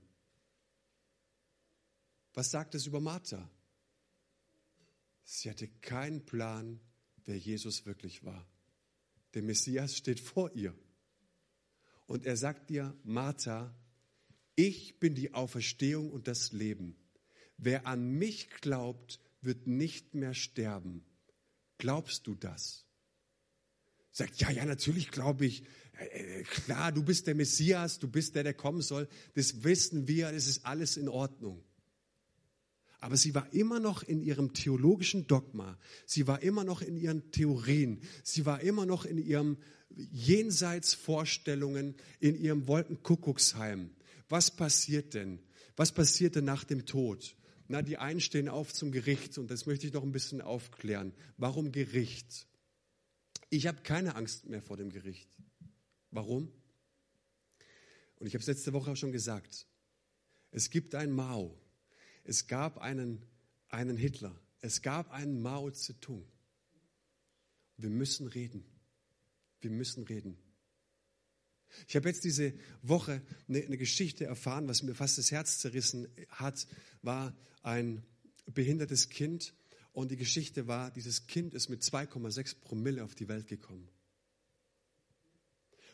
[2.34, 3.48] Was sagt es über Martha?
[5.24, 6.80] Sie hatte keinen Plan,
[7.24, 8.46] wer Jesus wirklich war.
[9.34, 10.74] Der Messias steht vor ihr.
[12.06, 13.74] Und er sagt dir, Martha,
[14.54, 16.96] ich bin die Auferstehung und das Leben.
[17.56, 21.04] Wer an mich glaubt, wird nicht mehr sterben.
[21.78, 22.86] Glaubst du das?
[24.12, 25.64] Sagt, ja, ja, natürlich glaube ich.
[25.98, 29.08] Äh, äh, klar, du bist der Messias, du bist der, der kommen soll.
[29.34, 31.64] Das wissen wir, das ist alles in Ordnung.
[33.04, 35.78] Aber sie war immer noch in ihrem theologischen Dogma.
[36.06, 38.00] Sie war immer noch in ihren Theorien.
[38.22, 39.58] Sie war immer noch in ihren
[39.90, 43.90] Jenseitsvorstellungen, in ihrem Wolkenkuckucksheim.
[44.30, 45.38] Was passiert denn?
[45.76, 47.36] Was passiert denn nach dem Tod?
[47.68, 51.12] Na, die einen stehen auf zum Gericht und das möchte ich noch ein bisschen aufklären.
[51.36, 52.46] Warum Gericht?
[53.50, 55.28] Ich habe keine Angst mehr vor dem Gericht.
[56.10, 56.50] Warum?
[58.18, 59.66] Und ich habe es letzte Woche auch schon gesagt.
[60.52, 61.60] Es gibt ein Mao.
[62.24, 63.24] Es gab einen,
[63.68, 64.34] einen Hitler.
[64.60, 66.26] Es gab einen Mao Zedong.
[67.76, 68.64] Wir müssen reden.
[69.60, 70.38] Wir müssen reden.
[71.88, 76.08] Ich habe jetzt diese Woche eine, eine, Geschichte erfahren, was mir fast das Herz zerrissen
[76.28, 76.66] hat,
[77.02, 78.04] war ein
[78.46, 79.54] behindertes Kind.
[79.92, 83.88] Und die Geschichte war, dieses Kind ist mit 2,6 Promille auf die Welt gekommen.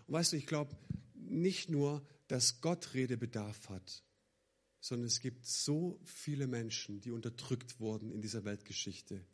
[0.06, 0.76] Und weißt du, ich glaube,
[1.14, 4.02] nicht nur, dass Gott Redebedarf hat,
[4.80, 9.24] sondern es gibt so viele Menschen, die unterdrückt wurden in dieser Weltgeschichte.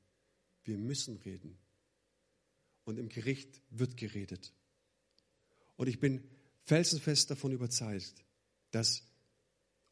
[0.65, 1.59] Wir müssen reden.
[2.85, 4.53] Und im Gericht wird geredet.
[5.77, 6.29] Und ich bin
[6.63, 8.25] felsenfest davon überzeugt,
[8.71, 9.03] dass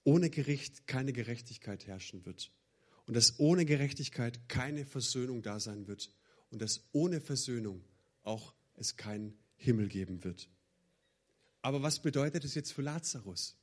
[0.02, 2.52] ohne Gericht keine Gerechtigkeit herrschen wird.
[3.06, 6.10] Und dass ohne Gerechtigkeit keine Versöhnung da sein wird.
[6.50, 7.84] Und dass ohne Versöhnung
[8.22, 10.48] auch es keinen Himmel geben wird.
[11.62, 13.56] Aber was bedeutet es jetzt für Lazarus?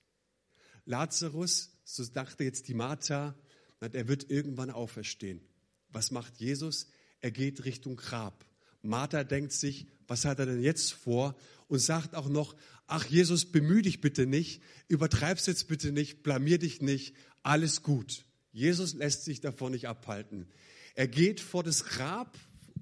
[0.86, 3.36] Lazarus, so dachte jetzt die Martha,
[3.80, 5.42] er wird irgendwann auferstehen.
[5.90, 6.88] Was macht Jesus?
[7.20, 8.46] Er geht Richtung Grab.
[8.82, 11.36] Martha denkt sich, was hat er denn jetzt vor?
[11.68, 12.56] Und sagt auch noch,
[12.88, 18.26] ach Jesus, bemühe dich bitte nicht, übertreib's jetzt bitte nicht, blamier dich nicht, alles gut.
[18.52, 20.48] Jesus lässt sich davon nicht abhalten.
[20.96, 22.38] Er geht vor das Grab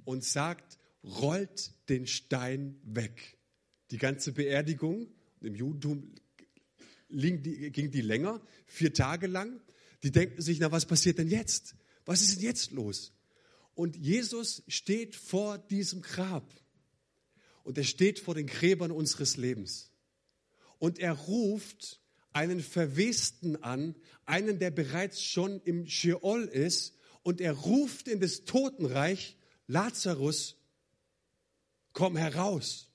[0.06, 3.38] und sagt, rollt den Stein weg.
[3.92, 5.08] Die ganze Beerdigung,
[5.42, 6.16] im Judentum
[7.10, 9.62] ging die länger, vier Tage lang.
[10.04, 11.76] Die denken sich, na was passiert denn jetzt?
[12.06, 13.14] Was ist denn jetzt los?
[13.76, 16.54] Und Jesus steht vor diesem Grab.
[17.64, 19.92] Und er steht vor den Gräbern unseres Lebens.
[20.80, 23.96] Und er ruft einen Verwesten an,
[24.26, 26.96] einen, der bereits schon im Sheol ist.
[27.24, 30.56] Und er ruft in das Totenreich, Lazarus,
[31.94, 32.90] komm heraus.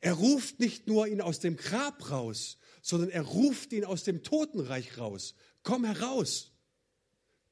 [0.00, 2.57] Er ruft nicht nur ihn aus dem Grab raus,
[2.88, 5.34] sondern er ruft ihn aus dem Totenreich raus.
[5.62, 6.50] Komm heraus.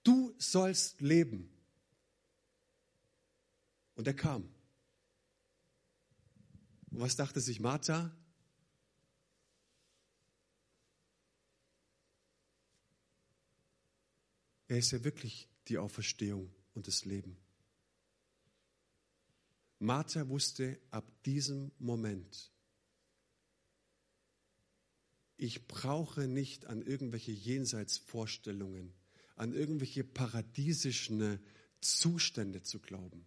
[0.02, 1.52] Du sollst leben.
[3.96, 4.48] Und er kam.
[6.90, 8.16] Und was dachte sich Martha?
[14.68, 17.36] Er ist ja wirklich die Auferstehung und das Leben.
[19.80, 22.50] Martha wusste ab diesem Moment,
[25.36, 28.92] ich brauche nicht an irgendwelche Jenseitsvorstellungen,
[29.36, 31.38] an irgendwelche paradiesischen
[31.80, 33.26] Zustände zu glauben.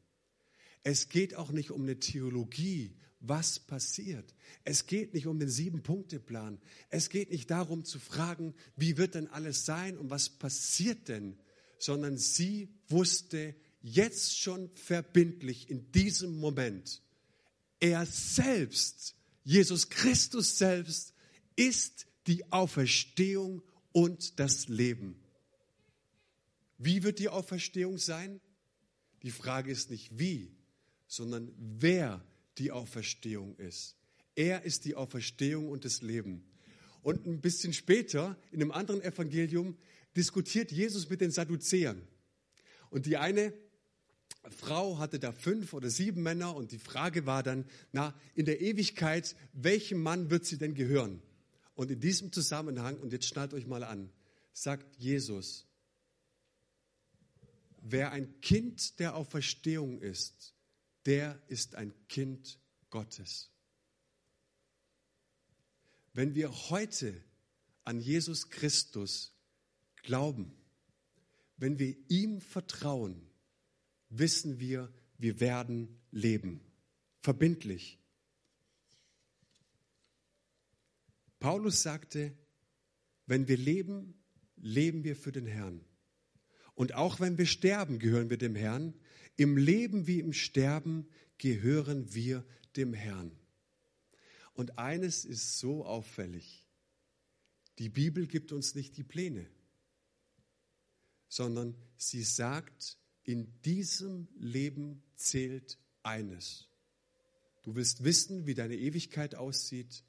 [0.84, 4.34] Es geht auch nicht um eine Theologie, was passiert.
[4.64, 6.60] Es geht nicht um den Sieben-Punkte-Plan.
[6.90, 11.38] Es geht nicht darum zu fragen, wie wird denn alles sein und was passiert denn,
[11.78, 17.02] sondern sie wusste, jetzt schon verbindlich in diesem Moment,
[17.80, 21.14] er selbst, Jesus Christus selbst,
[21.60, 25.20] ist die Auferstehung und das Leben.
[26.78, 28.40] Wie wird die Auferstehung sein?
[29.24, 30.56] Die Frage ist nicht wie,
[31.06, 32.24] sondern wer
[32.60, 33.98] die Auferstehung ist.
[34.36, 36.46] Er ist die Auferstehung und das Leben.
[37.02, 39.76] Und ein bisschen später, in einem anderen Evangelium,
[40.16, 42.08] diskutiert Jesus mit den Sadduzäern.
[42.90, 43.54] Und die eine
[44.50, 48.62] Frau hatte da fünf oder sieben Männer und die Frage war dann, na, in der
[48.62, 51.22] Ewigkeit, welchem Mann wird sie denn gehören?
[51.80, 54.12] Und in diesem Zusammenhang, und jetzt schnallt euch mal an,
[54.52, 55.66] sagt Jesus,
[57.82, 60.54] wer ein Kind der Auferstehung ist,
[61.06, 63.50] der ist ein Kind Gottes.
[66.12, 67.24] Wenn wir heute
[67.86, 69.32] an Jesus Christus
[70.04, 70.52] glauben,
[71.56, 73.26] wenn wir ihm vertrauen,
[74.10, 76.60] wissen wir, wir werden leben.
[77.22, 77.99] Verbindlich.
[81.40, 82.34] Paulus sagte,
[83.26, 84.14] wenn wir leben,
[84.58, 85.86] leben wir für den Herrn.
[86.76, 88.94] Und auch wenn wir sterben, gehören wir dem Herrn.
[89.36, 93.32] Im Leben wie im Sterben gehören wir dem Herrn.
[94.54, 96.66] Und eines ist so auffällig.
[97.78, 99.48] Die Bibel gibt uns nicht die Pläne,
[101.30, 106.68] sondern sie sagt, in diesem Leben zählt eines.
[107.64, 110.04] Du willst wissen, wie deine Ewigkeit aussieht.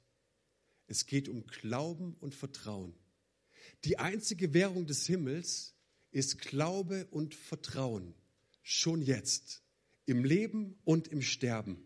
[0.91, 2.93] Es geht um Glauben und Vertrauen.
[3.85, 5.73] Die einzige Währung des Himmels
[6.11, 8.13] ist Glaube und Vertrauen.
[8.61, 9.63] Schon jetzt.
[10.05, 11.81] Im Leben und im Sterben.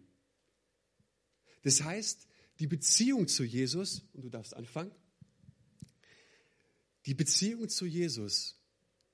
[1.62, 2.28] Das heißt,
[2.60, 4.92] die Beziehung zu Jesus, und du darfst anfangen,
[7.06, 8.60] die Beziehung zu Jesus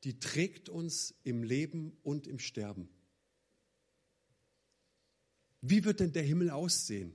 [0.04, 2.90] die trägt uns im Leben und im Sterben.
[5.62, 7.14] Wie wird denn der Himmel aussehen?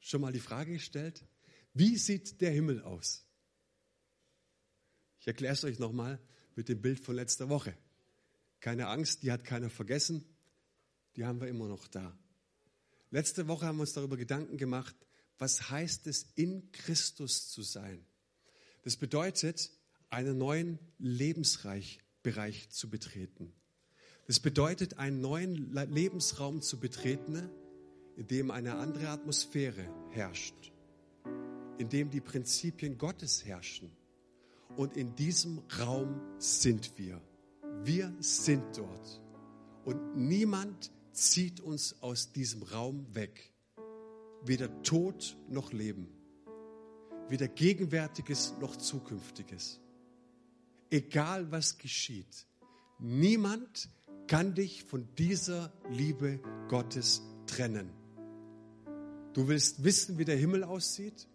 [0.00, 1.24] Schon mal die Frage gestellt?
[1.74, 3.24] Wie sieht der Himmel aus?
[5.20, 6.20] Ich erkläre es euch nochmal
[6.56, 7.76] mit dem Bild von letzter Woche.
[8.60, 10.24] Keine Angst, die hat keiner vergessen.
[11.16, 12.16] Die haben wir immer noch da.
[13.10, 14.96] Letzte Woche haben wir uns darüber Gedanken gemacht,
[15.38, 18.04] was heißt es, in Christus zu sein?
[18.82, 19.70] Das bedeutet,
[20.10, 22.00] einen neuen Lebensbereich
[22.70, 23.52] zu betreten.
[24.26, 27.50] Das bedeutet, einen neuen Lebensraum zu betreten,
[28.16, 30.71] in dem eine andere Atmosphäre herrscht.
[31.78, 33.90] In dem die Prinzipien Gottes herrschen.
[34.76, 37.20] Und in diesem Raum sind wir.
[37.84, 39.20] Wir sind dort.
[39.84, 43.52] Und niemand zieht uns aus diesem Raum weg.
[44.44, 46.08] Weder Tod noch Leben.
[47.28, 49.80] Weder Gegenwärtiges noch Zukünftiges.
[50.90, 52.46] Egal was geschieht.
[52.98, 53.88] Niemand
[54.26, 57.90] kann dich von dieser Liebe Gottes trennen.
[59.32, 61.26] Du willst wissen, wie der Himmel aussieht?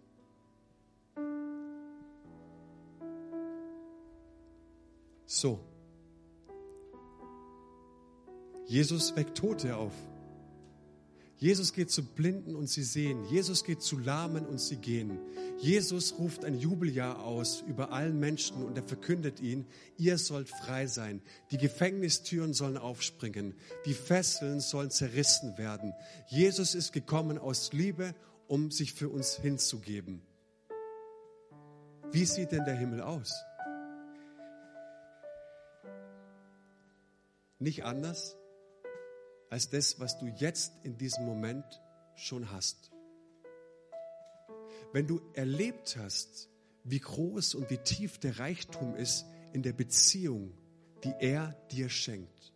[5.28, 5.60] So.
[8.66, 9.94] Jesus weckt Tote auf.
[11.40, 13.24] Jesus geht zu Blinden und sie sehen.
[13.26, 15.20] Jesus geht zu Lahmen und sie gehen.
[15.60, 19.68] Jesus ruft ein Jubeljahr aus über allen Menschen und er verkündet ihnen,
[19.98, 21.22] ihr sollt frei sein.
[21.52, 23.54] Die Gefängnistüren sollen aufspringen.
[23.86, 25.94] Die Fesseln sollen zerrissen werden.
[26.28, 28.16] Jesus ist gekommen aus Liebe,
[28.48, 30.22] um sich für uns hinzugeben.
[32.12, 33.32] Wie sieht denn der Himmel aus?
[37.60, 38.38] Nicht anders
[39.50, 41.66] als das, was du jetzt in diesem Moment
[42.16, 42.92] schon hast.
[44.94, 46.50] Wenn du erlebt hast,
[46.84, 50.58] wie groß und wie tief der Reichtum ist in der Beziehung,
[51.04, 52.54] die er dir schenkt.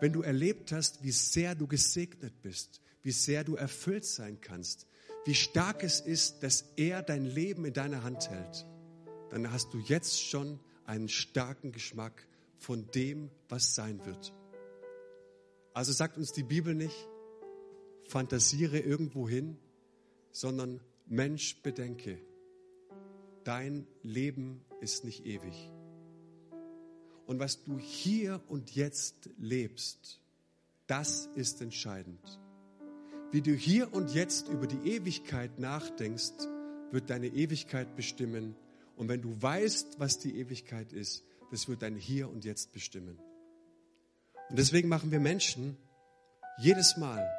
[0.00, 4.86] Wenn du erlebt hast, wie sehr du gesegnet bist, wie sehr du erfüllt sein kannst,
[5.24, 8.66] wie stark es ist, dass er dein Leben in deiner Hand hält,
[9.30, 12.26] dann hast du jetzt schon einen starken Geschmack
[12.62, 14.32] von dem, was sein wird.
[15.74, 17.08] Also sagt uns die Bibel nicht,
[18.04, 19.58] fantasiere irgendwo hin,
[20.30, 22.18] sondern Mensch, bedenke,
[23.42, 25.70] dein Leben ist nicht ewig.
[27.26, 30.20] Und was du hier und jetzt lebst,
[30.86, 32.40] das ist entscheidend.
[33.32, 36.46] Wie du hier und jetzt über die Ewigkeit nachdenkst,
[36.92, 38.54] wird deine Ewigkeit bestimmen.
[38.96, 43.20] Und wenn du weißt, was die Ewigkeit ist, das wird dein Hier und Jetzt bestimmen.
[44.48, 45.76] Und deswegen machen wir Menschen
[46.58, 47.30] jedes Mal,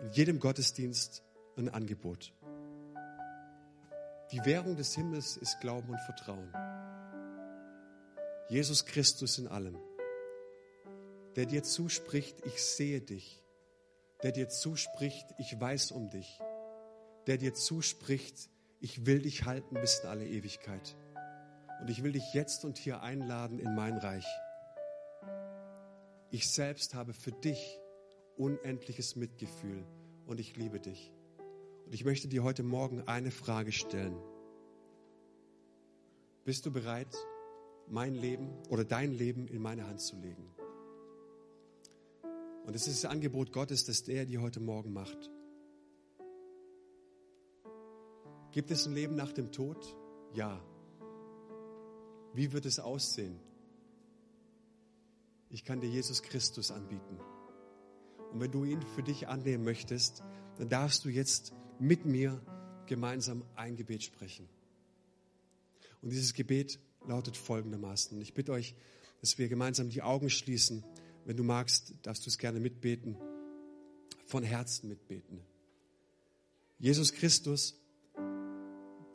[0.00, 1.22] in jedem Gottesdienst
[1.56, 2.32] ein Angebot.
[4.32, 6.50] Die Währung des Himmels ist Glauben und Vertrauen.
[8.48, 9.76] Jesus Christus in allem,
[11.36, 13.44] der dir zuspricht, ich sehe dich,
[14.22, 16.38] der dir zuspricht, ich weiß um dich,
[17.26, 18.48] der dir zuspricht,
[18.80, 20.96] ich will dich halten bis in alle Ewigkeit.
[21.80, 24.26] Und ich will dich jetzt und hier einladen in mein Reich.
[26.30, 27.78] Ich selbst habe für dich
[28.36, 29.84] unendliches Mitgefühl
[30.26, 31.12] und ich liebe dich.
[31.86, 34.16] Und ich möchte dir heute Morgen eine Frage stellen.
[36.44, 37.14] Bist du bereit,
[37.88, 40.50] mein Leben oder dein Leben in meine Hand zu legen?
[42.66, 45.30] Und es ist das Angebot Gottes, das der dir heute Morgen macht.
[48.52, 49.96] Gibt es ein Leben nach dem Tod?
[50.34, 50.62] Ja.
[52.34, 53.38] Wie wird es aussehen?
[55.50, 57.18] Ich kann dir Jesus Christus anbieten.
[58.32, 60.22] Und wenn du ihn für dich annehmen möchtest,
[60.58, 62.40] dann darfst du jetzt mit mir
[62.86, 64.48] gemeinsam ein Gebet sprechen.
[66.02, 68.20] Und dieses Gebet lautet folgendermaßen.
[68.20, 68.74] Ich bitte euch,
[69.20, 70.84] dass wir gemeinsam die Augen schließen.
[71.24, 73.16] Wenn du magst, darfst du es gerne mitbeten,
[74.26, 75.40] von Herzen mitbeten.
[76.78, 77.74] Jesus Christus,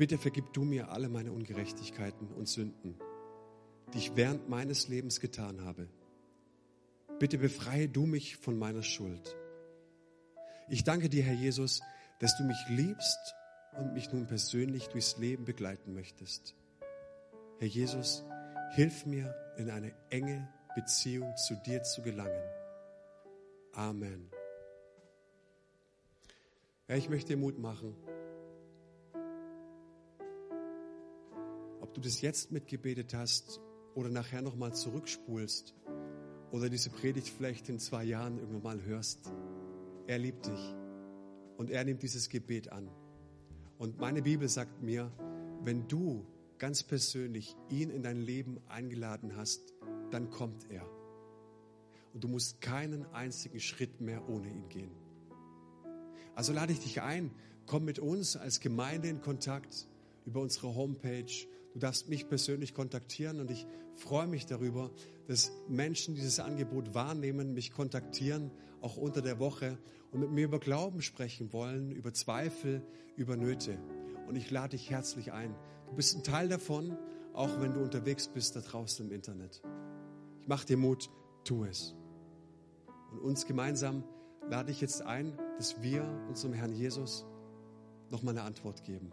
[0.03, 2.99] bitte vergib du mir alle meine Ungerechtigkeiten und Sünden,
[3.93, 5.87] die ich während meines Lebens getan habe.
[7.19, 9.37] Bitte befreie du mich von meiner Schuld.
[10.67, 11.81] Ich danke dir, Herr Jesus,
[12.19, 13.33] dass du mich liebst
[13.77, 16.53] und mich nun persönlich durchs Leben begleiten möchtest.
[17.59, 18.25] Herr Jesus,
[18.75, 22.43] hilf mir, in eine enge Beziehung zu dir zu gelangen.
[23.71, 24.29] Amen.
[26.89, 27.95] Ja, ich möchte dir Mut machen.
[31.93, 33.61] Du das jetzt mitgebetet hast
[33.95, 35.75] oder nachher nochmal zurückspulst,
[36.53, 39.33] oder diese Predigt vielleicht in zwei Jahren irgendwann mal hörst.
[40.05, 40.75] Er liebt dich
[41.57, 42.91] und er nimmt dieses Gebet an.
[43.79, 45.11] Und meine Bibel sagt mir,
[45.63, 46.27] wenn du
[46.59, 49.73] ganz persönlich ihn in dein Leben eingeladen hast,
[50.11, 50.87] dann kommt er.
[52.13, 54.91] Und du musst keinen einzigen Schritt mehr ohne ihn gehen.
[56.35, 57.31] Also lade ich dich ein,
[57.65, 59.87] komm mit uns als Gemeinde in Kontakt
[60.27, 61.33] über unsere Homepage
[61.73, 63.65] Du darfst mich persönlich kontaktieren und ich
[63.95, 64.91] freue mich darüber,
[65.27, 68.51] dass Menschen dieses Angebot wahrnehmen, mich kontaktieren,
[68.81, 69.77] auch unter der Woche
[70.11, 73.79] und mit mir über Glauben sprechen wollen, über Zweifel, über Nöte.
[74.27, 75.55] Und ich lade dich herzlich ein.
[75.89, 76.95] Du bist ein Teil davon,
[77.33, 79.61] auch wenn du unterwegs bist da draußen im Internet.
[80.41, 81.09] Ich mache dir Mut,
[81.43, 81.95] tu es.
[83.11, 84.03] Und uns gemeinsam
[84.49, 87.25] lade ich jetzt ein, dass wir unserem Herrn Jesus
[88.11, 89.11] nochmal eine Antwort geben.